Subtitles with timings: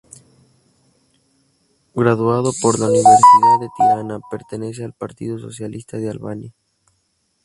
[1.93, 6.53] Graduado por la Universidad de Tirana, pertenece al Partido Socialista de Albania.